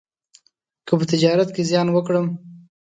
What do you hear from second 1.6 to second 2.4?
زیان وکړم،